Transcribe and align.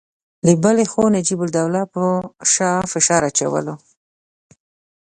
له 0.45 0.53
بلې 0.63 0.85
خوا 0.91 1.05
نجیب 1.15 1.39
الدوله 1.45 1.81
پر 1.93 2.09
شاه 2.53 2.81
فشار 2.91 3.21
اچاوه. 3.29 3.73